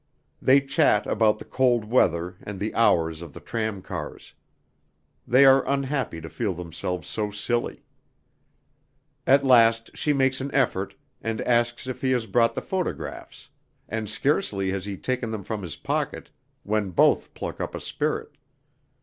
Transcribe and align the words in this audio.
They 0.41 0.61
chat 0.61 1.05
about 1.05 1.37
the 1.37 1.45
cold 1.45 1.85
weather 1.85 2.35
and 2.41 2.59
the 2.59 2.73
hours 2.73 3.21
of 3.21 3.33
the 3.33 3.39
tramcars. 3.39 4.33
They 5.27 5.45
are 5.45 5.63
unhappy 5.69 6.19
to 6.21 6.27
feel 6.27 6.55
themselves 6.55 7.07
so 7.07 7.29
silly. 7.29 7.83
At 9.27 9.45
last 9.45 9.95
she 9.95 10.11
makes 10.11 10.41
an 10.41 10.51
effort 10.55 10.95
and 11.21 11.39
asks 11.41 11.85
if 11.85 12.01
he 12.01 12.09
has 12.13 12.25
brought 12.25 12.55
the 12.55 12.63
photographs, 12.63 13.49
and 13.87 14.09
scarcely 14.09 14.71
has 14.71 14.85
he 14.85 14.97
taken 14.97 15.29
them 15.29 15.43
from 15.43 15.61
his 15.61 15.75
pocket 15.75 16.31
when 16.63 16.89
both 16.89 17.35
pluck 17.35 17.61
up 17.61 17.75
a 17.75 17.79
spirit. 17.79 18.35